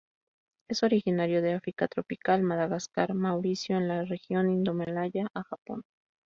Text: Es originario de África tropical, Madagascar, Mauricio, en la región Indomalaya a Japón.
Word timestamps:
Es 0.67 0.81
originario 0.81 1.43
de 1.43 1.53
África 1.53 1.87
tropical, 1.87 2.41
Madagascar, 2.41 3.13
Mauricio, 3.13 3.77
en 3.77 3.87
la 3.87 4.03
región 4.03 4.49
Indomalaya 4.49 5.27
a 5.35 5.43
Japón. 5.43 5.83